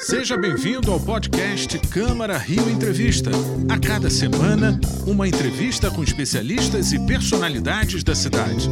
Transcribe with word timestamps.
Seja 0.00 0.34
bem-vindo 0.34 0.90
ao 0.90 0.98
podcast 0.98 1.78
Câmara 1.90 2.38
Rio 2.38 2.70
Entrevista. 2.70 3.30
A 3.68 3.78
cada 3.78 4.08
semana, 4.08 4.80
uma 5.06 5.28
entrevista 5.28 5.90
com 5.90 6.02
especialistas 6.02 6.92
e 6.92 7.06
personalidades 7.06 8.02
da 8.02 8.14
cidade. 8.14 8.70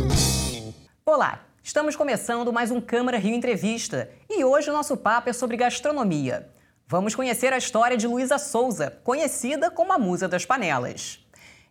Olá, 1.04 1.44
estamos 1.62 1.94
começando 1.94 2.50
mais 2.50 2.70
um 2.70 2.80
Câmara 2.80 3.18
Rio 3.18 3.34
Entrevista 3.34 4.10
e 4.28 4.42
hoje 4.42 4.70
o 4.70 4.72
nosso 4.72 4.96
papo 4.96 5.28
é 5.28 5.34
sobre 5.34 5.58
gastronomia. 5.58 6.48
Vamos 6.86 7.14
conhecer 7.14 7.52
a 7.52 7.58
história 7.58 7.98
de 7.98 8.06
Luísa 8.06 8.38
Souza, 8.38 8.90
conhecida 9.04 9.70
como 9.70 9.92
a 9.92 9.98
Musa 9.98 10.26
das 10.26 10.46
Panelas. 10.46 11.20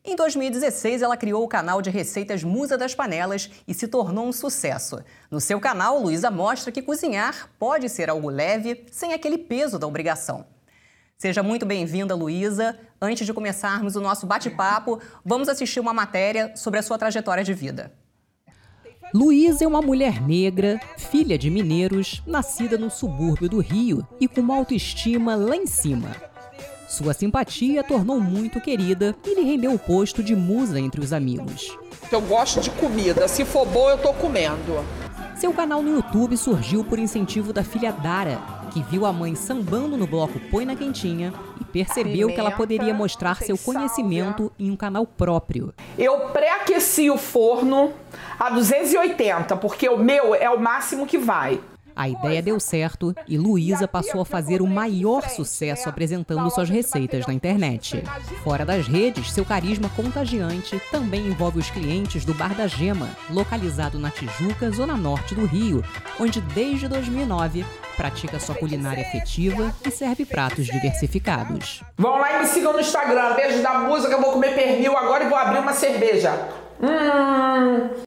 Em 0.10 0.16
2016, 0.16 1.02
ela 1.02 1.18
criou 1.18 1.44
o 1.44 1.50
canal 1.50 1.82
de 1.82 1.90
receitas 1.90 2.42
Musa 2.42 2.78
das 2.78 2.96
Panelas 2.96 3.50
e 3.68 3.74
se 3.74 3.90
tornou 3.90 4.26
um 4.26 4.32
sucesso. 4.32 5.04
No 5.30 5.42
seu 5.42 5.60
canal, 5.60 6.00
Luísa 6.02 6.32
mostra 6.32 6.72
que 6.72 6.82
cozinhar 6.82 7.50
pode 7.60 7.90
ser 7.90 8.10
algo 8.10 8.30
leve, 8.30 8.86
sem 8.90 9.12
aquele 9.12 9.38
peso 9.38 9.78
da 9.78 9.86
obrigação. 9.86 10.46
Seja 11.18 11.44
muito 11.44 11.66
bem-vinda, 11.66 12.16
Luísa. 12.16 12.80
Antes 13.02 13.26
de 13.26 13.34
começarmos 13.34 13.98
o 13.98 14.02
nosso 14.02 14.26
bate-papo, 14.26 15.02
vamos 15.26 15.50
assistir 15.50 15.82
uma 15.82 15.94
matéria 15.94 16.56
sobre 16.56 16.80
a 16.80 16.84
sua 16.84 16.98
trajetória 16.98 17.44
de 17.44 17.54
vida. 17.54 17.92
Luísa 19.14 19.66
é 19.66 19.68
uma 19.68 19.82
mulher 19.82 20.22
negra, 20.22 20.80
filha 20.98 21.38
de 21.38 21.50
mineiros, 21.50 22.24
nascida 22.26 22.78
no 22.78 22.90
subúrbio 22.90 23.50
do 23.50 23.60
Rio 23.60 24.08
e 24.22 24.28
com 24.30 24.40
uma 24.40 24.56
autoestima 24.56 25.36
lá 25.36 25.58
em 25.58 25.68
cima. 25.68 26.16
Sua 26.88 27.14
simpatia 27.14 27.84
tornou 27.84 28.18
muito 28.18 28.62
querida 28.62 29.14
e 29.26 29.36
lhe 29.36 29.42
rendeu 29.42 29.74
o 29.74 29.80
posto 29.80 30.24
de 30.24 30.34
musa 30.34 30.80
entre 30.80 31.02
os 31.02 31.12
amigos. 31.12 31.78
Eu 32.10 32.22
gosto 32.22 32.62
de 32.62 32.70
comida, 32.72 33.28
se 33.28 33.44
for 33.44 33.66
bom 33.66 33.90
eu 33.90 33.98
tô 33.98 34.14
comendo. 34.14 34.86
Seu 35.36 35.52
canal 35.52 35.82
no 35.82 35.94
YouTube 35.94 36.38
surgiu 36.38 36.86
por 36.86 36.98
incentivo 36.98 37.52
da 37.52 37.62
filha 37.62 37.92
Dara, 37.92 38.40
que 38.72 38.82
viu 38.84 39.06
a 39.06 39.12
mãe 39.12 39.36
sambando 39.36 39.98
no 39.98 40.08
bloco 40.08 40.40
Põe 40.50 40.66
na 40.66 40.78
Quentinha 40.78 41.34
e 41.60 41.66
percebeu 41.66 42.30
que 42.30 42.40
ela 42.40 42.52
poderia 42.52 42.94
mostrar 42.94 43.36
seu 43.36 43.58
conhecimento 43.58 44.50
em 44.58 44.72
um 44.72 44.76
canal 44.78 45.06
próprio. 45.06 45.74
Eu 45.98 46.30
pré-aqueci 46.30 47.10
o 47.10 47.18
forno 47.18 47.92
a 48.40 48.50
280, 48.50 49.58
porque 49.58 49.90
o 49.90 49.98
meu 49.98 50.34
é 50.34 50.50
o 50.50 50.58
máximo 50.58 51.06
que 51.06 51.18
vai. 51.18 51.60
A 51.98 52.08
ideia 52.08 52.44
deu 52.44 52.60
certo 52.60 53.16
e 53.28 53.40
Luísa 53.40 53.88
passou 53.88 54.22
a 54.22 54.26
fazer 54.26 54.62
o 54.62 54.68
maior 54.68 55.28
sucesso 55.28 55.90
apresentando 55.90 56.48
suas 56.52 56.70
receitas 56.70 57.26
na 57.26 57.34
internet. 57.34 58.04
Fora 58.44 58.64
das 58.64 58.88
redes, 58.88 59.32
seu 59.32 59.44
carisma 59.44 59.90
contagiante 59.90 60.80
também 60.92 61.26
envolve 61.26 61.58
os 61.58 61.72
clientes 61.72 62.24
do 62.24 62.36
Bar 62.36 62.54
da 62.54 62.68
Gema, 62.68 63.10
localizado 63.32 63.98
na 63.98 64.12
Tijuca, 64.12 64.70
zona 64.70 64.96
norte 64.96 65.34
do 65.34 65.48
Rio, 65.48 65.84
onde 66.20 66.40
desde 66.40 66.88
2009 66.88 67.66
pratica 67.96 68.40
sua 68.40 68.54
culinária 68.54 69.02
afetiva 69.04 69.74
e 69.84 69.90
serve 69.90 70.24
pratos 70.24 70.68
diversificados. 70.68 71.82
Vão 71.98 72.20
lá 72.20 72.38
e 72.38 72.40
me 72.42 72.46
sigam 72.46 72.74
no 72.74 72.80
Instagram. 72.80 73.34
Beijo 73.34 73.64
da 73.64 73.80
música, 73.80 74.14
eu 74.14 74.22
vou 74.22 74.34
comer 74.34 74.54
pernil 74.54 74.96
agora 74.96 75.24
e 75.24 75.30
vou 75.30 75.38
abrir 75.38 75.60
uma 75.60 75.74
cerveja. 75.74 76.48
Hum. 76.80 78.07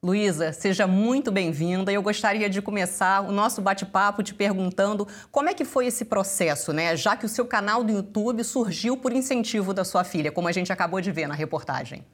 Luísa, 0.00 0.52
seja 0.52 0.86
muito 0.86 1.32
bem-vinda. 1.32 1.92
Eu 1.92 2.00
gostaria 2.00 2.48
de 2.48 2.62
começar 2.62 3.20
o 3.20 3.32
nosso 3.32 3.60
bate-papo 3.60 4.22
te 4.22 4.32
perguntando 4.32 5.04
como 5.28 5.48
é 5.48 5.54
que 5.54 5.64
foi 5.64 5.86
esse 5.86 6.04
processo, 6.04 6.72
né? 6.72 6.96
Já 6.96 7.16
que 7.16 7.26
o 7.26 7.28
seu 7.28 7.44
canal 7.44 7.82
do 7.82 7.92
YouTube 7.92 8.44
surgiu 8.44 8.96
por 8.96 9.12
incentivo 9.12 9.74
da 9.74 9.84
sua 9.84 10.04
filha, 10.04 10.30
como 10.30 10.46
a 10.46 10.52
gente 10.52 10.72
acabou 10.72 11.00
de 11.00 11.10
ver 11.10 11.26
na 11.26 11.34
reportagem. 11.34 12.06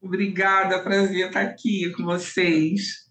Obrigada, 0.00 0.78
prazer 0.78 1.26
estar 1.26 1.40
aqui 1.40 1.90
com 1.96 2.04
vocês. 2.04 3.04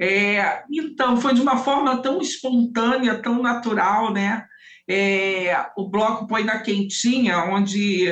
É, 0.00 0.62
então, 0.72 1.18
foi 1.18 1.34
de 1.34 1.42
uma 1.42 1.58
forma 1.58 2.00
tão 2.00 2.18
espontânea, 2.22 3.20
tão 3.20 3.42
natural, 3.42 4.10
né? 4.10 4.46
É, 4.88 5.54
o 5.76 5.86
bloco 5.86 6.26
Põe 6.26 6.44
na 6.44 6.60
Quentinha, 6.60 7.44
onde 7.44 8.08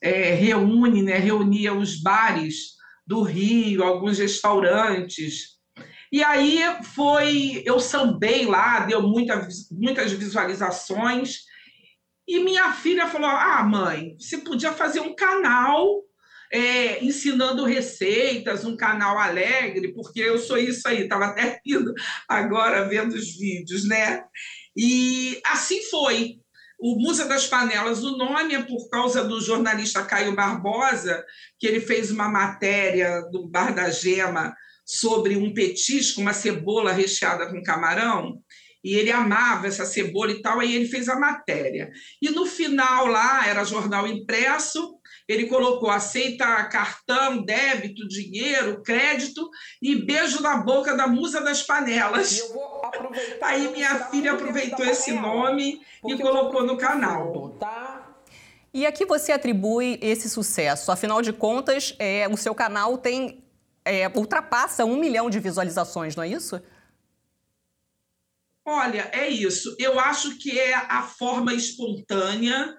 é, 0.00 0.34
reúne, 0.34 1.02
né, 1.02 1.18
reunia 1.18 1.74
os 1.74 2.00
bares 2.00 2.80
do 3.06 3.22
Rio, 3.22 3.82
alguns 3.82 4.18
restaurantes. 4.18 5.52
E 6.10 6.22
aí 6.22 6.60
foi, 6.94 7.62
eu 7.64 7.80
sambei 7.80 8.44
lá, 8.46 8.80
deu 8.80 9.02
muita, 9.02 9.48
muitas 9.70 10.12
visualizações. 10.12 11.38
E 12.28 12.38
minha 12.40 12.72
filha 12.72 13.08
falou: 13.08 13.28
Ah, 13.28 13.62
mãe, 13.62 14.16
você 14.18 14.38
podia 14.38 14.72
fazer 14.72 15.00
um 15.00 15.14
canal 15.14 16.02
é, 16.52 17.02
ensinando 17.02 17.64
receitas, 17.64 18.64
um 18.64 18.76
canal 18.76 19.18
alegre, 19.18 19.94
porque 19.94 20.20
eu 20.20 20.38
sou 20.38 20.58
isso 20.58 20.86
aí, 20.86 21.04
estava 21.04 21.26
até 21.26 21.58
rindo 21.64 21.94
agora 22.28 22.86
vendo 22.86 23.14
os 23.14 23.38
vídeos, 23.38 23.88
né? 23.88 24.22
E 24.76 25.40
assim 25.46 25.82
foi 25.84 26.41
o 26.82 26.98
Musa 26.98 27.26
das 27.26 27.46
Panelas, 27.46 28.02
o 28.02 28.16
nome 28.16 28.54
é 28.54 28.62
por 28.62 28.90
causa 28.90 29.22
do 29.22 29.40
jornalista 29.40 30.04
Caio 30.04 30.34
Barbosa, 30.34 31.24
que 31.56 31.64
ele 31.64 31.80
fez 31.80 32.10
uma 32.10 32.28
matéria 32.28 33.20
do 33.30 33.46
Bar 33.46 33.72
da 33.72 33.88
Gema 33.88 34.52
sobre 34.84 35.36
um 35.36 35.54
petisco, 35.54 36.20
uma 36.20 36.32
cebola 36.32 36.90
recheada 36.90 37.46
com 37.48 37.62
camarão, 37.62 38.42
e 38.82 38.96
ele 38.96 39.12
amava 39.12 39.68
essa 39.68 39.86
cebola 39.86 40.32
e 40.32 40.42
tal, 40.42 40.58
aí 40.58 40.74
ele 40.74 40.88
fez 40.88 41.08
a 41.08 41.14
matéria. 41.14 41.88
E 42.20 42.30
no 42.30 42.44
final 42.46 43.06
lá, 43.06 43.46
era 43.46 43.62
jornal 43.62 44.04
impresso, 44.08 44.96
ele 45.32 45.46
colocou 45.46 45.90
aceita 45.90 46.64
cartão, 46.64 47.42
débito, 47.42 48.06
dinheiro, 48.06 48.82
crédito 48.82 49.48
e 49.80 49.94
beijo 49.96 50.42
na 50.42 50.58
boca 50.58 50.94
da 50.94 51.06
musa 51.06 51.40
das 51.40 51.62
panelas. 51.62 52.42
Aí 53.40 53.70
minha 53.72 54.06
filha 54.10 54.32
aproveitou 54.32 54.84
esse 54.84 55.12
nome 55.12 55.80
e 56.06 56.18
colocou 56.18 56.64
no 56.64 56.76
canal. 56.76 57.50
Tá? 57.58 58.14
E 58.74 58.86
a 58.86 58.92
que 58.92 59.04
você 59.04 59.32
atribui 59.32 59.98
esse 60.02 60.28
sucesso? 60.28 60.92
Afinal 60.92 61.22
de 61.22 61.32
contas, 61.32 61.94
é, 61.98 62.28
o 62.28 62.36
seu 62.36 62.54
canal 62.54 62.98
tem 62.98 63.42
é, 63.84 64.08
ultrapassa 64.08 64.84
um 64.84 64.96
milhão 64.96 65.28
de 65.28 65.40
visualizações, 65.40 66.14
não 66.14 66.24
é 66.24 66.28
isso? 66.28 66.60
Olha, 68.64 69.10
é 69.12 69.28
isso. 69.28 69.74
Eu 69.78 69.98
acho 69.98 70.38
que 70.38 70.58
é 70.58 70.74
a 70.74 71.02
forma 71.02 71.52
espontânea 71.52 72.76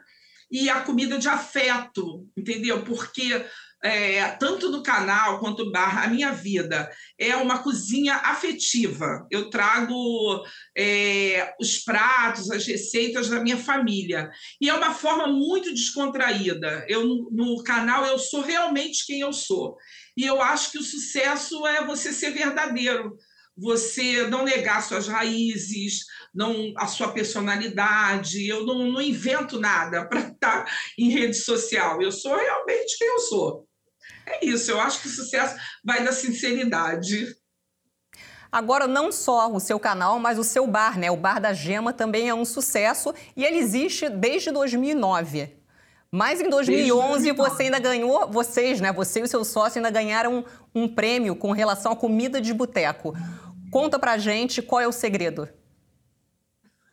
e 0.54 0.70
a 0.70 0.82
comida 0.82 1.18
de 1.18 1.28
afeto, 1.28 2.30
entendeu? 2.38 2.84
Porque 2.84 3.44
é, 3.84 4.24
tanto 4.34 4.70
no 4.70 4.84
canal 4.84 5.40
quanto 5.40 5.66
no 5.66 5.72
bar, 5.72 6.04
a 6.04 6.08
minha 6.08 6.32
vida 6.32 6.90
é 7.20 7.36
uma 7.36 7.64
cozinha 7.64 8.14
afetiva. 8.18 9.26
Eu 9.32 9.50
trago 9.50 10.46
é, 10.78 11.54
os 11.60 11.80
pratos, 11.80 12.52
as 12.52 12.68
receitas 12.68 13.28
da 13.30 13.42
minha 13.42 13.58
família. 13.58 14.30
E 14.62 14.70
é 14.70 14.74
uma 14.76 14.94
forma 14.94 15.26
muito 15.28 15.74
descontraída. 15.74 16.86
Eu, 16.88 17.04
no 17.32 17.64
canal, 17.64 18.06
eu 18.06 18.20
sou 18.20 18.42
realmente 18.42 19.08
quem 19.08 19.22
eu 19.22 19.34
sou. 19.34 19.76
E 20.16 20.24
eu 20.24 20.40
acho 20.40 20.72
que 20.72 20.78
o 20.78 20.84
sucesso 20.84 21.66
é 21.66 21.84
você 21.84 22.14
ser 22.14 22.30
verdadeiro 22.30 23.18
você 23.56 24.28
não 24.28 24.44
negar 24.44 24.82
suas 24.82 25.08
raízes, 25.08 26.06
não 26.34 26.74
a 26.78 26.88
sua 26.88 27.12
personalidade. 27.12 28.48
Eu 28.48 28.66
não, 28.66 28.92
não 28.92 29.02
invento 29.02 29.60
nada 29.60 30.08
para 30.08 30.22
estar 30.22 30.66
em 30.98 31.10
rede 31.10 31.36
social. 31.36 32.02
Eu 32.02 32.12
sou 32.12 32.36
realmente 32.36 32.98
quem 32.98 33.08
eu 33.08 33.20
sou. 33.20 33.68
É 34.26 34.46
isso. 34.46 34.72
Eu 34.72 34.80
acho 34.80 35.02
que 35.02 35.08
o 35.08 35.12
sucesso 35.12 35.56
vai 35.84 36.04
da 36.04 36.12
sinceridade. 36.12 37.36
Agora, 38.52 38.86
não 38.86 39.12
só 39.12 39.52
o 39.52 39.60
seu 39.60 39.80
canal, 39.80 40.20
mas 40.20 40.38
o 40.38 40.44
seu 40.44 40.68
bar, 40.68 40.98
né? 41.00 41.10
O 41.10 41.18
Bar 41.18 41.40
da 41.40 41.54
Gema 41.54 41.92
também 41.92 42.30
é 42.30 42.36
um 42.36 42.46
sucesso 42.46 43.14
e 43.36 43.44
ele 43.44 43.58
existe 43.58 44.08
desde 44.10 44.52
2009. 44.52 45.63
Mas 46.14 46.40
em 46.40 46.48
2011 46.48 47.32
você 47.32 47.64
ainda 47.64 47.80
ganhou, 47.80 48.32
vocês, 48.32 48.80
né? 48.80 48.94
Você 48.94 49.22
e 49.22 49.24
o 49.24 49.28
seu 49.28 49.44
sócio 49.44 49.80
ainda 49.80 49.90
ganharam 49.90 50.46
um, 50.76 50.84
um 50.84 50.88
prêmio 50.88 51.36
com 51.36 51.52
relação 51.52 51.94
à 51.94 51.96
comida 51.96 52.40
de 52.40 52.54
boteco. 52.54 53.16
Conta 53.72 53.98
pra 53.98 54.16
gente 54.20 54.62
qual 54.62 54.80
é 54.80 54.88
o 54.88 54.92
segredo. 54.92 55.50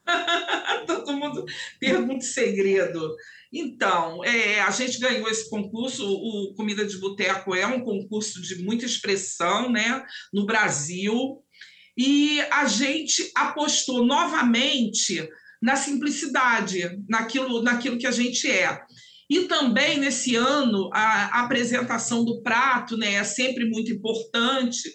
Todo 0.86 1.12
mundo 1.12 1.44
pergunta 1.78 2.24
segredo. 2.24 3.14
Então, 3.52 4.24
é, 4.24 4.62
a 4.62 4.70
gente 4.70 4.98
ganhou 4.98 5.28
esse 5.28 5.50
concurso. 5.50 6.02
O 6.02 6.54
Comida 6.54 6.86
de 6.86 6.96
Boteco 6.96 7.54
é 7.54 7.66
um 7.66 7.82
concurso 7.82 8.40
de 8.40 8.62
muita 8.62 8.86
expressão 8.86 9.70
né, 9.70 10.02
no 10.32 10.46
Brasil. 10.46 11.44
E 11.94 12.40
a 12.50 12.64
gente 12.64 13.30
apostou 13.34 14.02
novamente 14.02 15.28
na 15.60 15.76
simplicidade, 15.76 16.98
naquilo, 17.06 17.62
naquilo 17.62 17.98
que 17.98 18.06
a 18.06 18.10
gente 18.10 18.50
é. 18.50 18.80
E 19.30 19.44
também, 19.44 19.96
nesse 19.96 20.34
ano, 20.34 20.90
a, 20.92 21.44
apresentação 21.44 22.24
do 22.24 22.42
prato 22.42 22.96
né, 22.96 23.14
é 23.14 23.22
sempre 23.22 23.64
muito 23.64 23.92
importante. 23.92 24.92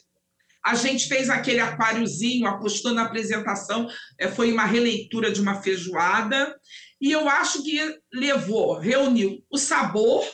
A 0.62 0.76
gente 0.76 1.08
fez 1.08 1.30
aquele 1.30 1.62
aquáriozinho, 1.62 2.46
apostou 2.46 2.94
na 2.94 3.04
apresentação, 3.04 3.88
é, 4.20 4.28
foi 4.28 4.52
uma 4.52 4.66
releitura 4.66 5.32
de 5.32 5.40
uma 5.40 5.62
feijoada, 5.62 6.54
e 7.00 7.14
eu 7.14 7.30
acho 7.30 7.64
que 7.64 7.80
levou, 8.14 8.78
reuniu 8.78 9.42
o 9.50 9.58
sabor 9.58 10.26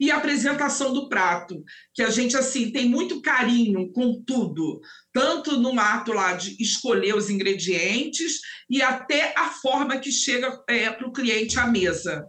e 0.00 0.10
a 0.10 0.16
apresentação 0.16 0.92
do 0.92 1.08
prato, 1.08 1.62
que 1.94 2.02
a 2.02 2.10
gente 2.10 2.36
assim 2.36 2.72
tem 2.72 2.88
muito 2.88 3.22
carinho 3.22 3.92
com 3.92 4.22
tudo, 4.26 4.80
tanto 5.12 5.58
no 5.58 5.78
ato 5.78 6.12
lá 6.12 6.32
de 6.32 6.60
escolher 6.60 7.14
os 7.14 7.30
ingredientes 7.30 8.40
e 8.68 8.82
até 8.82 9.32
a 9.36 9.50
forma 9.50 9.98
que 9.98 10.10
chega 10.10 10.60
é, 10.68 10.90
para 10.90 11.06
o 11.06 11.12
cliente 11.12 11.58
à 11.60 11.66
mesa. 11.66 12.26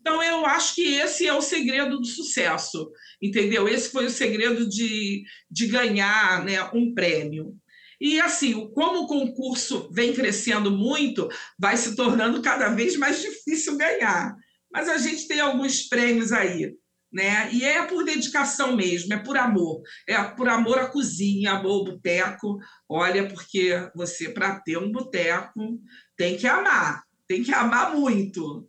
Então, 0.00 0.22
eu 0.22 0.46
acho 0.46 0.74
que 0.74 0.94
esse 0.94 1.26
é 1.26 1.34
o 1.34 1.42
segredo 1.42 1.98
do 1.98 2.06
sucesso, 2.06 2.90
entendeu? 3.20 3.68
Esse 3.68 3.90
foi 3.90 4.06
o 4.06 4.10
segredo 4.10 4.68
de, 4.68 5.24
de 5.50 5.66
ganhar 5.66 6.44
né, 6.44 6.62
um 6.72 6.94
prêmio. 6.94 7.56
E 8.00 8.20
assim, 8.20 8.70
como 8.72 9.02
o 9.02 9.06
concurso 9.06 9.90
vem 9.92 10.12
crescendo 10.12 10.70
muito, 10.70 11.28
vai 11.58 11.76
se 11.76 11.96
tornando 11.96 12.40
cada 12.40 12.68
vez 12.68 12.96
mais 12.96 13.20
difícil 13.20 13.76
ganhar. 13.76 14.34
Mas 14.72 14.88
a 14.88 14.98
gente 14.98 15.26
tem 15.26 15.40
alguns 15.40 15.88
prêmios 15.88 16.30
aí, 16.30 16.74
né? 17.12 17.50
E 17.52 17.64
é 17.64 17.84
por 17.86 18.04
dedicação 18.04 18.76
mesmo, 18.76 19.12
é 19.14 19.18
por 19.18 19.36
amor. 19.36 19.82
É 20.06 20.22
por 20.22 20.48
amor 20.48 20.78
à 20.78 20.86
cozinha, 20.86 21.52
amor 21.52 21.70
ao 21.72 21.84
boteco. 21.84 22.58
Olha, 22.88 23.26
porque 23.26 23.72
você, 23.96 24.28
para 24.28 24.60
ter 24.60 24.78
um 24.78 24.92
boteco, 24.92 25.80
tem 26.16 26.36
que 26.36 26.46
amar, 26.46 27.02
tem 27.26 27.42
que 27.42 27.52
amar 27.52 27.96
muito. 27.96 28.68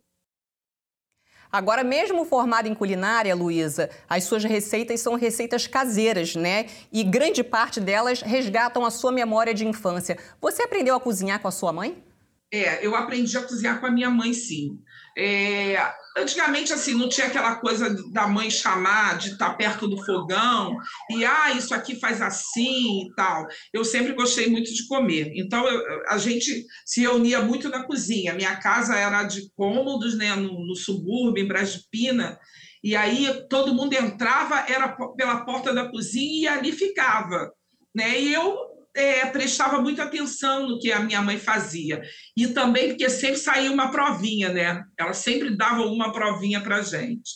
Agora, 1.52 1.82
mesmo 1.82 2.24
formada 2.24 2.68
em 2.68 2.74
culinária, 2.74 3.34
Luísa, 3.34 3.90
as 4.08 4.24
suas 4.24 4.44
receitas 4.44 5.00
são 5.00 5.14
receitas 5.14 5.66
caseiras, 5.66 6.36
né? 6.36 6.66
E 6.92 7.02
grande 7.02 7.42
parte 7.42 7.80
delas 7.80 8.20
resgatam 8.20 8.84
a 8.84 8.90
sua 8.90 9.10
memória 9.10 9.52
de 9.52 9.66
infância. 9.66 10.16
Você 10.40 10.62
aprendeu 10.62 10.94
a 10.94 11.00
cozinhar 11.00 11.40
com 11.40 11.48
a 11.48 11.52
sua 11.52 11.72
mãe? 11.72 12.09
É, 12.52 12.84
eu 12.84 12.96
aprendi 12.96 13.36
a 13.36 13.42
cozinhar 13.42 13.80
com 13.80 13.86
a 13.86 13.90
minha 13.90 14.10
mãe, 14.10 14.32
sim. 14.32 14.78
É, 15.16 15.76
antigamente, 16.16 16.72
assim, 16.72 16.94
não 16.94 17.08
tinha 17.08 17.26
aquela 17.26 17.56
coisa 17.56 17.94
da 18.12 18.26
mãe 18.26 18.50
chamar, 18.50 19.18
de 19.18 19.30
estar 19.30 19.54
perto 19.54 19.86
do 19.86 20.04
fogão, 20.04 20.76
e, 21.10 21.24
ah, 21.24 21.52
isso 21.52 21.74
aqui 21.74 21.98
faz 22.00 22.20
assim 22.20 23.06
e 23.06 23.14
tal. 23.14 23.46
Eu 23.72 23.84
sempre 23.84 24.14
gostei 24.14 24.48
muito 24.48 24.72
de 24.72 24.86
comer. 24.88 25.32
Então, 25.36 25.66
eu, 25.66 26.02
a 26.08 26.18
gente 26.18 26.66
se 26.84 27.02
reunia 27.02 27.40
muito 27.40 27.68
na 27.68 27.84
cozinha. 27.84 28.34
Minha 28.34 28.56
casa 28.56 28.96
era 28.96 29.22
de 29.22 29.50
cômodos, 29.54 30.16
né, 30.16 30.34
no, 30.34 30.66
no 30.66 30.74
subúrbio, 30.74 31.44
em 31.44 31.48
Brasipina, 31.48 32.38
e 32.82 32.96
aí 32.96 33.46
todo 33.48 33.74
mundo 33.74 33.92
entrava, 33.92 34.64
era 34.68 34.88
pela 35.16 35.44
porta 35.44 35.72
da 35.74 35.88
cozinha 35.88 36.42
e 36.42 36.48
ali 36.48 36.72
ficava. 36.72 37.52
Né? 37.94 38.20
E 38.20 38.32
eu 38.32 38.69
é, 38.94 39.26
prestava 39.26 39.80
muita 39.80 40.04
atenção 40.04 40.68
no 40.68 40.78
que 40.78 40.92
a 40.92 41.00
minha 41.00 41.22
mãe 41.22 41.38
fazia. 41.38 42.02
E 42.36 42.48
também 42.48 42.88
porque 42.88 43.08
sempre 43.08 43.38
saía 43.38 43.70
uma 43.70 43.90
provinha, 43.90 44.48
né? 44.50 44.82
Ela 44.98 45.12
sempre 45.12 45.56
dava 45.56 45.82
uma 45.82 46.12
provinha 46.12 46.60
para 46.60 46.82
gente. 46.82 47.30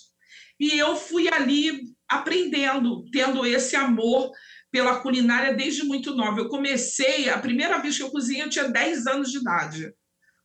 E 0.58 0.78
eu 0.78 0.96
fui 0.96 1.28
ali 1.28 1.82
aprendendo, 2.08 3.04
tendo 3.10 3.44
esse 3.44 3.76
amor 3.76 4.30
pela 4.70 5.00
culinária 5.00 5.54
desde 5.54 5.84
muito 5.84 6.14
nova. 6.14 6.40
Eu 6.40 6.48
comecei, 6.48 7.28
a 7.28 7.38
primeira 7.38 7.78
vez 7.78 7.96
que 7.96 8.02
eu 8.02 8.10
cozinhei, 8.10 8.42
eu 8.42 8.50
tinha 8.50 8.68
10 8.68 9.06
anos 9.06 9.30
de 9.30 9.38
idade, 9.38 9.92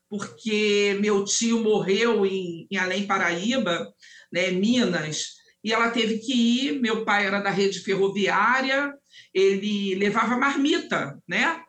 porque 0.10 0.98
meu 1.02 1.24
tio 1.26 1.64
morreu 1.64 2.26
em, 2.26 2.68
em 2.70 2.78
Além 2.78 3.08
Paraíba, 3.08 3.92
né, 4.32 4.52
Minas, 4.52 5.39
e 5.64 5.74
ela 5.74 5.90
teve 5.90 6.20
que 6.20 6.34
ir. 6.34 6.80
Meu 6.80 7.04
pai 7.04 7.26
era 7.26 7.40
da 7.40 7.50
rede 7.50 7.80
ferroviária, 7.80 8.94
ele 9.34 9.96
levava 9.96 10.38
marmita, 10.38 11.18
né? 11.28 11.62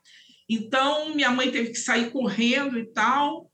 Então, 0.49 1.15
minha 1.15 1.31
mãe 1.31 1.51
teve 1.51 1.71
que 1.71 1.79
sair 1.79 2.11
correndo 2.11 2.79
e 2.79 2.87
tal. 2.93 3.51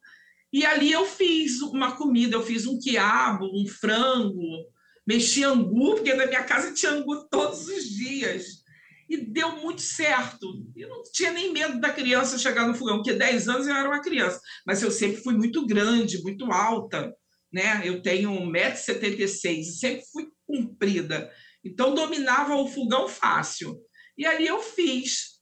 E 0.53 0.65
ali 0.65 0.93
eu 0.93 1.05
fiz 1.05 1.61
uma 1.61 1.93
comida, 1.93 2.37
eu 2.37 2.43
fiz 2.43 2.67
um 2.67 2.79
quiabo, 2.79 3.45
um 3.45 3.67
frango, 3.67 4.65
mexi 5.07 5.45
angu, 5.45 5.97
porque 5.97 6.15
na 6.15 6.27
minha 6.27 6.45
casa 6.45 6.73
tinha 6.73 6.93
angu 6.93 7.29
todos 7.29 7.69
os 7.69 7.85
dias. 7.85 8.65
E 9.09 9.19
deu 9.19 9.57
muito 9.57 9.83
certo. 9.83 10.47
Eu 10.75 10.89
não 10.89 11.03
tinha 11.13 11.31
nem 11.31 11.53
medo 11.53 11.79
da 11.81 11.93
criança 11.93 12.39
chegar 12.39 12.67
no 12.67 12.75
fogão, 12.75 12.97
porque 12.97 13.13
10 13.13 13.49
anos 13.49 13.67
eu 13.67 13.75
era 13.75 13.89
uma 13.89 14.01
criança. 14.01 14.41
Mas 14.67 14.83
eu 14.83 14.91
sempre 14.91 15.23
fui 15.23 15.35
muito 15.35 15.67
grande, 15.67 16.23
muito 16.23 16.51
alta. 16.51 17.15
Né? 17.53 17.83
Eu 17.85 18.03
tenho 18.03 18.31
1,76m, 18.31 19.63
sempre 19.63 20.05
fui 20.13 20.29
comprida. 20.47 21.31
Então, 21.65 21.95
dominava 21.95 22.55
o 22.55 22.69
fogão 22.69 23.09
fácil. 23.09 23.81
E 24.17 24.25
ali 24.25 24.47
eu 24.47 24.63
fiz. 24.63 25.37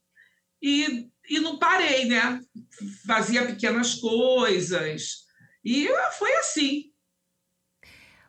E, 0.62 1.08
e 1.28 1.40
não 1.40 1.58
parei, 1.58 2.06
né? 2.06 2.40
Fazia 3.06 3.46
pequenas 3.46 3.94
coisas. 3.94 5.24
E 5.64 5.88
foi 6.18 6.34
assim. 6.36 6.94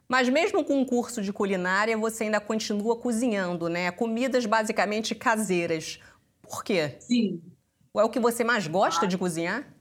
Mas 0.08 0.30
mesmo 0.30 0.64
com 0.64 0.80
um 0.80 0.86
curso 0.86 1.22
de 1.22 1.34
culinária, 1.34 1.98
você 1.98 2.26
ainda 2.26 2.40
continua 2.40 2.96
cozinhando, 3.00 3.68
né? 3.68 3.92
Comidas 3.92 4.46
basicamente 4.46 5.16
caseiras. 5.16 6.00
Por 6.42 6.64
quê? 6.64 6.96
Sim. 7.00 7.42
É 7.96 8.04
o 8.04 8.10
que 8.10 8.20
você 8.20 8.44
mais 8.44 8.68
gosta 8.68 9.06
ah, 9.06 9.08
de 9.08 9.18
cozinhar? 9.18 9.74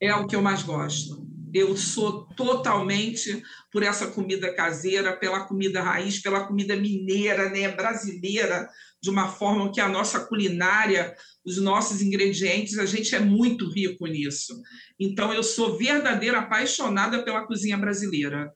É 0.00 0.14
o 0.14 0.26
que 0.26 0.36
eu 0.36 0.42
mais 0.42 0.62
gosto. 0.62 1.26
Eu 1.52 1.76
sou 1.76 2.24
totalmente 2.34 3.42
por 3.70 3.82
essa 3.82 4.06
comida 4.06 4.54
caseira, 4.54 5.16
pela 5.16 5.44
comida 5.44 5.82
raiz, 5.82 6.20
pela 6.20 6.46
comida 6.46 6.74
mineira, 6.76 7.50
né, 7.50 7.68
brasileira, 7.68 8.68
de 9.02 9.10
uma 9.10 9.28
forma 9.28 9.72
que 9.72 9.80
a 9.80 9.88
nossa 9.88 10.20
culinária, 10.20 11.14
os 11.44 11.58
nossos 11.58 12.00
ingredientes, 12.00 12.78
a 12.78 12.86
gente 12.86 13.14
é 13.14 13.18
muito 13.18 13.68
rico 13.68 14.06
nisso. 14.06 14.54
Então 14.98 15.32
eu 15.32 15.42
sou 15.42 15.76
verdadeira 15.76 16.38
apaixonada 16.38 17.22
pela 17.24 17.46
cozinha 17.46 17.76
brasileira. 17.76 18.52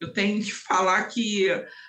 Eu 0.00 0.12
tenho 0.12 0.42
que 0.42 0.52
falar 0.52 1.04
que 1.04 1.48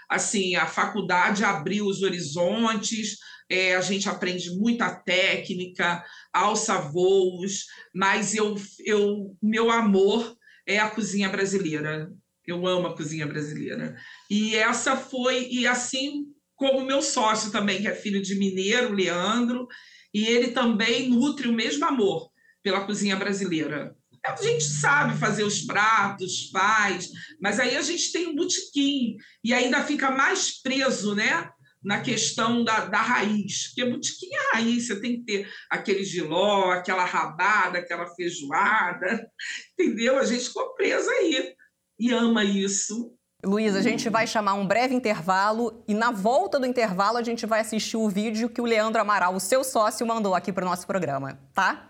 assim 0.10 0.56
a 0.56 0.66
faculdade 0.66 1.44
abriu 1.44 1.86
os 1.86 2.04
horizontes, 2.04 3.18
é, 3.52 3.76
a 3.76 3.82
gente 3.82 4.08
aprende 4.08 4.50
muita 4.52 4.90
técnica, 4.96 6.04
alça 6.32 6.78
voos, 6.78 7.66
mas 7.94 8.34
eu, 8.34 8.56
eu, 8.86 9.36
meu 9.44 9.70
amor 9.70 10.38
é 10.66 10.80
a 10.80 10.90
cozinha 10.90 11.28
brasileira. 11.28 12.10
Eu 12.48 12.66
amo 12.66 12.88
a 12.88 12.96
cozinha 12.96 13.28
brasileira. 13.28 13.96
E 14.30 14.56
essa 14.56 14.96
foi, 14.96 15.50
e 15.52 15.68
assim 15.68 16.26
como 16.56 16.86
meu 16.86 17.02
sócio 17.02 17.52
também, 17.52 17.82
que 17.82 17.88
é 17.88 17.94
filho 17.94 18.22
de 18.22 18.36
mineiro, 18.36 18.94
Leandro, 18.94 19.68
e 20.14 20.26
ele 20.26 20.52
também 20.52 21.10
nutre 21.10 21.48
o 21.48 21.54
mesmo 21.54 21.84
amor 21.86 22.30
pela 22.64 22.86
cozinha 22.86 23.18
brasileira. 23.18 23.94
A 24.24 24.36
gente 24.36 24.64
sabe 24.64 25.18
fazer 25.18 25.44
os 25.44 25.62
pratos, 25.62 26.50
faz, 26.52 27.10
mas 27.42 27.60
aí 27.60 27.76
a 27.76 27.82
gente 27.82 28.12
tem 28.12 28.28
um 28.28 28.36
botequim 28.36 29.18
e 29.44 29.54
ainda 29.54 29.84
fica 29.84 30.12
mais 30.12 30.62
preso, 30.62 31.16
né? 31.16 31.50
Na 31.84 32.02
questão 32.02 32.64
da, 32.64 32.86
da 32.86 33.02
raiz, 33.02 33.68
porque 33.68 33.90
botiquim 33.90 34.30
é 34.34 34.56
raiz, 34.56 34.88
você 34.88 35.00
tem 35.02 35.18
que 35.18 35.24
ter 35.24 35.50
aquele 35.70 36.04
giló, 36.04 36.72
aquela 36.72 37.06
rabada, 37.06 37.80
aquela 37.80 38.08
feijoada, 38.08 39.28
entendeu? 39.74 40.20
A 40.20 40.26
gente 40.26 40.48
ficou 40.48 40.74
presa 40.76 41.10
aí 41.12 41.56
e 42.00 42.12
ama 42.12 42.44
isso. 42.44 43.14
Luísa, 43.44 43.80
a 43.80 43.82
gente 43.82 44.08
vai 44.08 44.28
chamar 44.28 44.54
um 44.54 44.68
breve 44.68 44.94
intervalo 44.94 45.84
e 45.88 45.96
na 45.96 46.12
volta 46.12 46.60
do 46.60 46.66
intervalo 46.68 47.18
a 47.18 47.24
gente 47.24 47.48
vai 47.48 47.62
assistir 47.62 47.98
o 47.98 48.08
vídeo 48.08 48.48
que 48.48 48.62
o 48.62 48.66
Leandro 48.66 49.02
Amaral, 49.02 49.34
o 49.34 49.40
seu 49.40 49.64
sócio, 49.64 50.06
mandou 50.06 50.36
aqui 50.36 50.54
para 50.54 50.64
o 50.64 50.70
nosso 50.70 50.86
programa, 50.86 51.40
tá? 51.52 51.90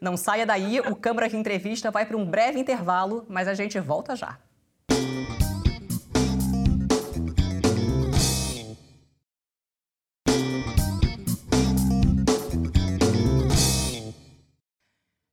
Não 0.00 0.16
saia 0.16 0.46
daí, 0.46 0.78
o 0.80 0.94
Câmara 0.94 1.28
de 1.28 1.36
Entrevista 1.36 1.90
vai 1.90 2.06
para 2.06 2.16
um 2.16 2.24
breve 2.24 2.58
intervalo, 2.58 3.26
mas 3.28 3.48
a 3.48 3.54
gente 3.54 3.78
volta 3.80 4.14
já. 4.14 4.38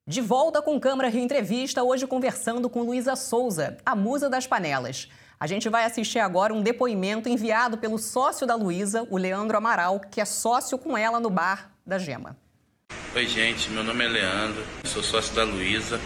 De 0.10 0.22
volta 0.22 0.60
com 0.60 0.80
Câmara 0.80 1.08
Rio 1.08 1.22
Entrevista, 1.22 1.84
hoje 1.84 2.08
conversando 2.08 2.68
com 2.68 2.82
Luísa 2.82 3.16
Souza, 3.16 3.78
a 3.86 3.96
musa 3.96 4.28
das 4.28 4.48
panelas. 4.48 5.08
A 5.40 5.46
gente 5.46 5.70
vai 5.70 5.86
assistir 5.86 6.18
agora 6.18 6.52
um 6.52 6.64
depoimento 6.64 7.30
enviado 7.30 7.78
pelo 7.78 8.00
sócio 8.00 8.48
da 8.48 8.56
Luísa, 8.56 9.06
o 9.12 9.18
Leandro 9.20 9.56
Amaral, 9.56 10.00
que 10.00 10.20
é 10.20 10.26
sócio 10.26 10.80
com 10.80 10.98
ela 10.98 11.20
no 11.20 11.30
bar 11.30 11.72
da 11.86 12.00
Gema. 12.00 12.36
Oi, 13.14 13.28
gente, 13.28 13.70
meu 13.70 13.84
nome 13.84 14.04
é 14.04 14.08
Leandro, 14.08 14.66
sou 14.84 15.04
sócio 15.04 15.36
da 15.36 15.44
Luísa. 15.44 16.00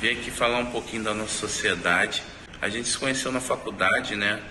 Vim 0.00 0.08
aqui 0.08 0.32
falar 0.32 0.58
um 0.58 0.72
pouquinho 0.72 1.04
da 1.04 1.14
nossa 1.14 1.38
sociedade. 1.38 2.24
A 2.60 2.68
gente 2.68 2.88
se 2.88 2.98
conheceu 2.98 3.30
na 3.30 3.40
faculdade, 3.40 4.16
né, 4.16 4.42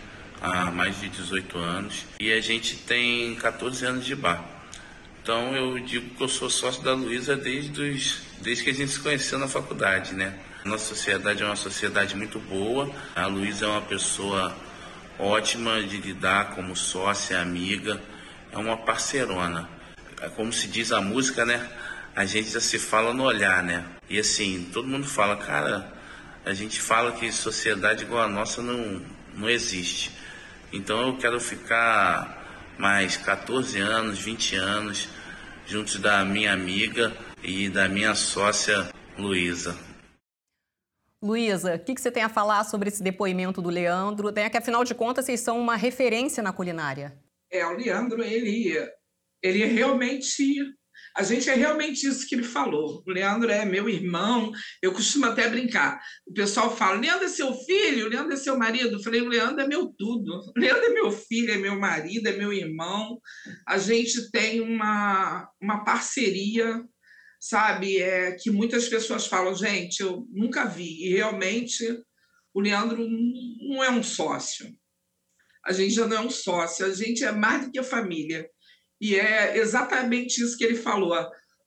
há 0.41 0.71
mais 0.71 0.97
de 1.01 1.09
18 1.09 1.57
anos, 1.57 2.05
e 2.21 2.31
a 2.31 2.39
gente 2.39 2.77
tem 2.77 3.35
14 3.35 3.85
anos 3.85 4.05
de 4.05 4.15
bar. 4.15 4.52
Então 5.23 5.55
eu 5.55 5.79
digo 5.79 6.15
que 6.17 6.21
eu 6.21 6.27
sou 6.27 6.49
sócio 6.49 6.83
da 6.83 6.93
Luísa 6.93 7.37
desde 7.37 7.81
os 7.81 8.21
desde 8.41 8.61
que 8.65 8.71
a 8.71 8.73
gente 8.73 8.91
se 8.91 8.99
conheceu 8.99 9.39
na 9.39 9.47
faculdade, 9.47 10.13
né? 10.13 10.37
Nossa 10.65 10.93
sociedade 10.93 11.41
é 11.41 11.45
uma 11.45 11.55
sociedade 11.55 12.13
muito 12.13 12.39
boa. 12.39 12.93
A 13.15 13.25
Luísa 13.25 13.63
é 13.63 13.69
uma 13.69 13.81
pessoa 13.81 14.53
ótima 15.17 15.81
de 15.81 15.95
lidar 15.95 16.49
como 16.49 16.75
sócia, 16.75 17.39
amiga, 17.39 18.01
é 18.51 18.57
uma 18.57 18.75
parceirona. 18.75 19.69
É 20.19 20.27
como 20.27 20.51
se 20.51 20.67
diz 20.67 20.91
a 20.91 20.99
música, 20.99 21.45
né? 21.45 21.69
A 22.13 22.25
gente 22.25 22.49
já 22.49 22.59
se 22.59 22.77
fala 22.77 23.13
no 23.13 23.23
olhar, 23.23 23.63
né? 23.63 23.85
E 24.09 24.19
assim, 24.19 24.69
todo 24.73 24.89
mundo 24.89 25.07
fala, 25.07 25.37
cara, 25.37 25.89
a 26.45 26.53
gente 26.53 26.81
fala 26.81 27.13
que 27.13 27.31
sociedade 27.31 28.03
igual 28.03 28.23
a 28.23 28.27
nossa 28.27 28.61
não, 28.61 29.01
não 29.33 29.49
existe. 29.49 30.11
Então 30.73 31.07
eu 31.07 31.15
quero 31.15 31.39
ficar 31.39 32.42
mais 32.77 33.17
14 33.17 33.79
anos, 33.79 34.19
20 34.19 34.55
anos 34.55 35.09
juntos 35.65 35.99
da 35.99 36.23
minha 36.25 36.53
amiga 36.53 37.15
e 37.41 37.69
da 37.69 37.87
minha 37.87 38.15
sócia 38.15 38.89
Luísa. 39.17 39.77
Luísa, 41.21 41.75
o 41.75 41.79
que, 41.79 41.95
que, 41.95 42.01
você 42.01 42.11
tem 42.11 42.23
a 42.23 42.29
falar 42.29 42.65
sobre 42.65 42.89
esse 42.89 43.01
depoimento 43.01 43.61
do 43.61 43.69
Leandro? 43.69 44.31
Tem 44.31 44.49
que, 44.49 44.57
afinal 44.57 44.83
de 44.83 44.93
contas, 44.93 45.25
vocês 45.25 45.39
são 45.39 45.57
uma 45.59 45.77
referência 45.77 46.43
na 46.43 46.51
culinária. 46.51 47.17
É, 47.49 47.65
o 47.65 47.77
Leandro, 47.77 48.21
ele, 48.21 48.75
ele 49.41 49.63
realmente 49.65 50.57
a 51.15 51.21
gente 51.21 51.49
é 51.49 51.53
realmente 51.53 52.07
isso 52.07 52.27
que 52.27 52.33
ele 52.33 52.43
falou. 52.43 53.03
O 53.05 53.11
Leandro 53.11 53.51
é 53.51 53.63
meu 53.65 53.87
irmão, 53.87 54.51
eu 54.81 54.91
costumo 54.91 55.25
até 55.25 55.47
brincar. 55.47 56.01
O 56.25 56.33
pessoal 56.33 56.75
fala: 56.75 56.99
Leandro 56.99 57.25
é 57.25 57.29
seu 57.29 57.53
filho, 57.53 58.09
Leandro 58.09 58.33
é 58.33 58.35
seu 58.35 58.57
marido. 58.57 58.97
Eu 58.97 59.03
falei: 59.03 59.21
o 59.21 59.27
Leandro 59.27 59.61
é 59.61 59.67
meu 59.67 59.87
tudo. 59.87 60.41
O 60.55 60.59
Leandro 60.59 60.85
é 60.85 60.89
meu 60.89 61.11
filho, 61.11 61.51
é 61.51 61.57
meu 61.57 61.79
marido, 61.79 62.27
é 62.27 62.33
meu 62.33 62.51
irmão. 62.51 63.19
A 63.67 63.77
gente 63.77 64.31
tem 64.31 64.61
uma, 64.61 65.47
uma 65.61 65.83
parceria, 65.83 66.83
sabe? 67.39 67.97
É, 67.97 68.31
que 68.31 68.49
muitas 68.49 68.87
pessoas 68.89 69.27
falam: 69.27 69.55
gente, 69.55 70.01
eu 70.01 70.27
nunca 70.31 70.65
vi. 70.65 71.05
E 71.05 71.13
realmente 71.13 71.85
o 72.53 72.59
Leandro 72.59 73.07
não 73.07 73.83
é 73.83 73.89
um 73.91 74.01
sócio. 74.01 74.67
A 75.65 75.71
gente 75.71 75.93
já 75.93 76.05
não 76.07 76.17
é 76.17 76.19
um 76.19 76.29
sócio, 76.29 76.85
a 76.85 76.93
gente 76.93 77.23
é 77.23 77.31
mais 77.31 77.65
do 77.65 77.71
que 77.71 77.79
a 77.79 77.83
família. 77.83 78.49
E 79.03 79.19
é 79.19 79.57
exatamente 79.57 80.41
isso 80.41 80.57
que 80.57 80.63
ele 80.63 80.77
falou. 80.77 81.13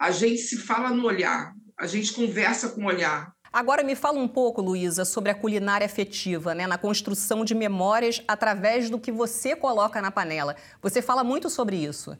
A 0.01 0.11
gente 0.11 0.39
se 0.39 0.57
fala 0.57 0.89
no 0.89 1.05
olhar, 1.05 1.53
a 1.79 1.87
gente 1.87 2.15
conversa 2.15 2.71
com 2.71 2.85
o 2.85 2.87
olhar. 2.87 3.31
Agora 3.53 3.85
me 3.85 3.95
fala 3.95 4.19
um 4.19 4.27
pouco, 4.27 4.63
Luísa, 4.63 5.05
sobre 5.05 5.31
a 5.31 5.35
culinária 5.35 5.85
afetiva, 5.85 6.55
né? 6.55 6.67
na 6.67 6.79
construção 6.79 7.45
de 7.45 7.55
memórias 7.55 8.23
através 8.27 8.89
do 8.89 8.99
que 8.99 9.13
você 9.13 9.55
coloca 9.55 10.01
na 10.01 10.11
panela. 10.11 10.57
Você 10.81 11.03
fala 11.03 11.23
muito 11.23 11.51
sobre 11.51 11.77
isso. 11.77 12.19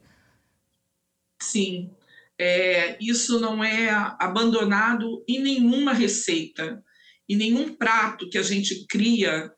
Sim, 1.41 1.89
é, 2.37 2.95
isso 3.01 3.39
não 3.39 3.63
é 3.63 3.89
abandonado 4.19 5.25
em 5.27 5.41
nenhuma 5.41 5.93
receita, 5.93 6.79
em 7.27 7.35
nenhum 7.35 7.75
prato 7.75 8.29
que 8.29 8.37
a 8.37 8.43
gente 8.43 8.85
cria, 8.85 9.51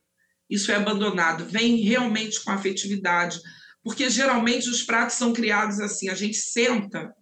isso 0.49 0.71
é 0.71 0.75
abandonado. 0.75 1.43
Vem 1.43 1.81
realmente 1.81 2.41
com 2.41 2.49
afetividade 2.49 3.41
porque 3.83 4.09
geralmente 4.09 4.69
os 4.69 4.83
pratos 4.83 5.15
são 5.15 5.33
criados 5.33 5.79
assim: 5.79 6.09
a 6.09 6.15
gente 6.15 6.37
senta 6.37 7.13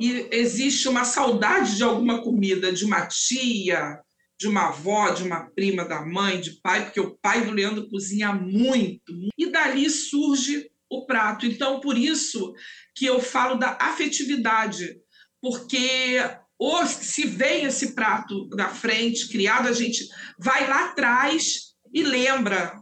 e 0.00 0.28
existe 0.30 0.88
uma 0.88 1.04
saudade 1.04 1.76
de 1.76 1.82
alguma 1.82 2.22
comida, 2.22 2.72
de 2.72 2.84
uma 2.84 3.06
tia, 3.06 3.98
de 4.38 4.46
uma 4.46 4.68
avó, 4.68 5.10
de 5.10 5.24
uma 5.24 5.50
prima 5.50 5.84
da 5.84 6.06
mãe, 6.06 6.40
de 6.40 6.60
pai, 6.62 6.84
porque 6.84 7.00
o 7.00 7.18
pai 7.20 7.44
do 7.44 7.50
Leandro 7.50 7.88
cozinha 7.88 8.32
muito, 8.32 9.12
e 9.36 9.50
dali 9.50 9.90
surge 9.90 10.70
o 10.88 11.04
prato. 11.04 11.44
Então, 11.44 11.80
por 11.80 11.98
isso 11.98 12.54
que 12.94 13.04
eu 13.04 13.20
falo 13.20 13.56
da 13.56 13.76
afetividade, 13.80 14.96
porque 15.40 16.20
ou 16.58 16.84
se 16.86 17.24
vem 17.24 17.64
esse 17.64 17.94
prato 17.94 18.48
da 18.48 18.68
frente, 18.68 19.28
criado, 19.28 19.68
a 19.68 19.72
gente 19.72 20.08
vai 20.38 20.68
lá 20.68 20.86
atrás 20.86 21.74
e 21.94 22.02
lembra 22.02 22.74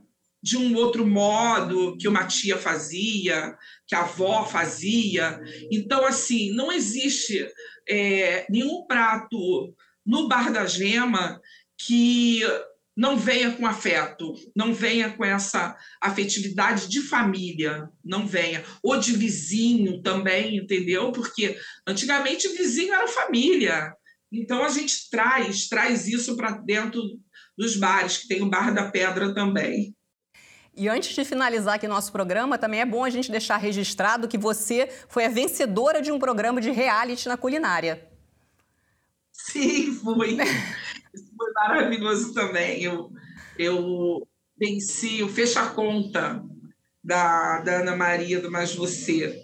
de 0.47 0.57
um 0.57 0.77
outro 0.77 1.05
modo 1.05 1.97
que 1.99 2.07
uma 2.07 2.25
tia 2.25 2.57
fazia, 2.57 3.59
que 3.85 3.97
a 3.97 4.03
avó 4.03 4.45
fazia. 4.45 5.41
Então, 5.73 6.07
assim, 6.07 6.53
não 6.53 6.71
existe 6.71 7.45
é, 7.89 8.47
nenhum 8.49 8.87
prato 8.87 9.75
no 10.07 10.29
Bar 10.29 10.53
da 10.53 10.65
Gema 10.65 11.41
que 11.77 12.43
não 12.97 13.17
venha 13.17 13.51
com 13.57 13.67
afeto, 13.67 14.35
não 14.55 14.73
venha 14.73 15.11
com 15.11 15.25
essa 15.25 15.77
afetividade 16.01 16.89
de 16.89 17.01
família, 17.01 17.89
não 18.05 18.25
venha. 18.25 18.65
Ou 18.85 19.01
de 19.01 19.15
vizinho 19.15 20.01
também, 20.01 20.59
entendeu? 20.59 21.11
Porque 21.11 21.59
antigamente 21.85 22.47
vizinho 22.51 22.95
era 22.95 23.09
família. 23.09 23.93
Então 24.31 24.63
a 24.63 24.69
gente 24.69 25.11
traz, 25.11 25.67
traz 25.67 26.07
isso 26.07 26.37
para 26.37 26.53
dentro 26.53 27.03
dos 27.59 27.77
bares, 27.77 28.19
que 28.19 28.29
tem 28.29 28.43
o 28.43 28.49
Bar 28.49 28.73
da 28.73 28.89
Pedra 28.93 29.35
também. 29.35 29.97
E 30.77 30.89
antes 30.89 31.15
de 31.15 31.25
finalizar 31.25 31.75
aqui 31.75 31.89
nosso 31.89 32.13
programa, 32.13 32.59
também 32.59 32.81
é 32.81 32.87
bom 32.87 33.03
a 33.03 33.11
gente 33.11 33.31
deixar 33.31 33.57
registrado 33.57 34.29
que 34.29 34.37
você 34.37 34.89
foi 35.09 35.25
a 35.25 35.31
vencedora 35.31 36.03
de 36.03 36.13
um 36.13 36.19
programa 36.19 36.61
de 36.61 36.71
reality 36.71 37.29
na 37.29 37.37
culinária. 37.37 38.07
Sim, 39.33 39.95
fui. 39.95 40.37
Isso 41.15 41.33
foi 41.37 41.53
maravilhoso 41.53 42.35
também. 42.35 42.83
Eu, 42.83 43.11
eu 43.59 44.29
venci 44.59 45.23
o 45.23 45.29
Fecha 45.29 45.67
Conta 45.71 46.45
da, 47.03 47.61
da 47.61 47.81
Ana 47.81 47.97
Maria 47.97 48.41
do 48.41 48.51
Mais 48.51 48.75
Você. 48.75 49.43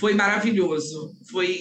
Foi 0.00 0.12
maravilhoso. 0.14 1.14
Foi 1.30 1.56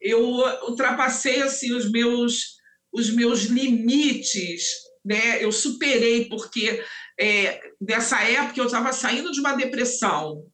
eu 0.00 0.20
ultrapassei 0.68 1.40
assim 1.42 1.74
os 1.74 1.90
meus 1.90 2.54
os 2.92 3.10
meus 3.10 3.44
limites, 3.44 4.68
né? 5.04 5.42
Eu 5.44 5.52
superei 5.52 6.28
porque 6.28 6.82
é, 7.18 7.60
dessa 7.80 8.20
época 8.22 8.60
eu 8.60 8.66
estava 8.66 8.92
saindo 8.92 9.30
de 9.30 9.40
uma 9.40 9.54
depressão 9.54 10.44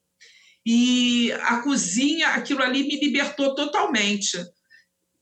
e 0.65 1.33
a 1.33 1.63
cozinha, 1.63 2.29
aquilo 2.29 2.63
ali 2.63 2.83
me 2.87 3.01
libertou 3.01 3.55
totalmente. 3.55 4.39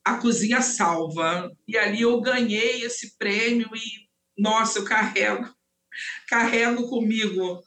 A 0.04 0.18
cozinha 0.18 0.60
salva. 0.60 1.50
E 1.66 1.76
ali 1.76 2.02
eu 2.02 2.20
ganhei 2.20 2.82
esse 2.82 3.16
prêmio 3.16 3.68
e, 3.74 4.40
nossa, 4.40 4.78
eu 4.78 4.84
carrego, 4.84 5.48
carrego 6.28 6.88
comigo 6.88 7.62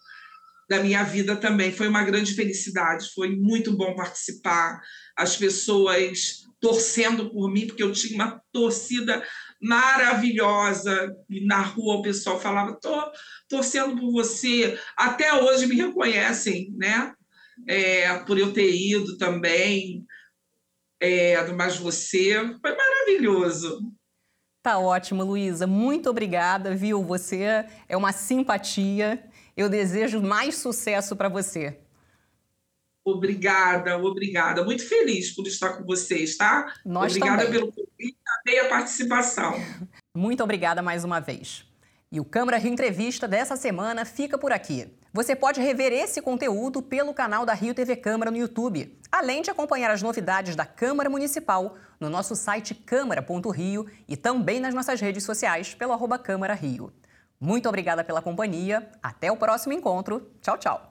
da 0.70 0.82
minha 0.82 1.04
vida 1.04 1.36
também. 1.36 1.72
Foi 1.72 1.88
uma 1.88 2.04
grande 2.04 2.34
felicidade, 2.34 3.14
foi 3.14 3.36
muito 3.36 3.76
bom 3.76 3.96
participar. 3.96 4.82
As 5.18 5.38
pessoas 5.38 6.42
torcendo 6.60 7.30
por 7.32 7.50
mim, 7.52 7.68
porque 7.68 7.84
eu 7.84 7.92
tinha 7.92 8.16
uma 8.16 8.42
torcida 8.52 9.26
maravilhosa. 9.62 11.16
E 11.30 11.46
na 11.46 11.62
rua 11.62 11.96
o 11.96 12.02
pessoal 12.02 12.40
falava: 12.40 12.80
tô 12.80 13.12
torcendo 13.48 14.00
por 14.00 14.12
você. 14.12 14.78
Até 14.98 15.34
hoje 15.34 15.68
me 15.68 15.76
reconhecem, 15.76 16.74
né? 16.76 17.14
É, 17.68 18.18
por 18.20 18.38
eu 18.40 18.52
ter 18.52 18.74
ido 18.74 19.18
também, 19.18 20.04
é, 21.00 21.44
do 21.44 21.56
Mais 21.56 21.78
Você. 21.78 22.34
Foi 22.60 22.76
maravilhoso. 22.76 23.94
Tá 24.64 24.78
ótimo, 24.78 25.24
Luísa. 25.24 25.66
Muito 25.66 26.10
obrigada, 26.10 26.76
viu? 26.76 27.04
Você 27.04 27.66
é 27.90 27.98
uma 27.98 28.12
simpatia. 28.12 29.24
Eu 29.58 29.68
desejo 29.68 30.22
mais 30.22 30.56
sucesso 30.56 31.16
para 31.16 31.30
você. 31.30 31.80
Obrigada, 33.04 33.98
obrigada. 33.98 34.64
Muito 34.64 34.88
feliz 34.88 35.34
por 35.34 35.48
estar 35.48 35.78
com 35.78 35.84
vocês, 35.84 36.38
tá? 36.38 36.72
Nós 36.86 37.16
obrigada 37.16 37.46
também. 37.46 37.60
pelo 37.60 37.72
convite 37.72 38.18
e 38.46 38.60
a 38.60 38.70
participação. 38.70 39.54
Muito 40.16 40.44
obrigada 40.44 40.82
mais 40.82 41.04
uma 41.04 41.20
vez. 41.20 41.66
E 42.12 42.20
o 42.20 42.26
Câmara 42.26 42.58
Rio 42.58 42.74
Entrevista 42.74 43.28
dessa 43.28 43.56
semana 43.56 44.04
fica 44.04 44.38
por 44.38 44.52
aqui. 44.52 44.94
Você 45.14 45.36
pode 45.36 45.62
rever 45.62 45.94
esse 45.94 46.22
conteúdo 46.22 46.82
pelo 46.82 47.14
canal 47.14 47.46
da 47.46 47.54
Rio 47.54 47.74
TV 47.74 47.96
Câmara 47.96 48.32
no 48.32 48.38
YouTube, 48.38 48.98
além 49.12 49.42
de 49.42 49.50
acompanhar 49.50 49.92
as 49.92 50.02
novidades 50.02 50.56
da 50.56 50.66
Câmara 50.66 51.10
Municipal 51.10 51.78
no 52.00 52.10
nosso 52.10 52.36
site 52.36 52.74
câmara.rio 52.74 53.88
e 54.08 54.18
também 54.18 54.60
nas 54.60 54.74
nossas 54.74 55.00
redes 55.00 55.24
sociais 55.24 55.74
pelo 55.74 55.94
arroba 55.94 56.18
Câmara 56.18 56.54
Rio. 56.54 56.92
Muito 57.40 57.68
obrigada 57.68 58.04
pela 58.04 58.22
companhia. 58.22 58.90
Até 59.02 59.32
o 59.32 59.38
próximo 59.38 59.74
encontro. 59.74 60.32
Tchau, 60.42 60.58
tchau. 60.58 60.91